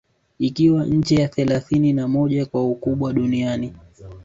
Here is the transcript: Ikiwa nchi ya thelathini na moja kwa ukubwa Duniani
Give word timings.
Ikiwa 0.39 0.85
nchi 0.85 1.15
ya 1.15 1.27
thelathini 1.27 1.93
na 1.93 2.07
moja 2.07 2.45
kwa 2.45 2.63
ukubwa 2.67 3.13
Duniani 3.13 3.73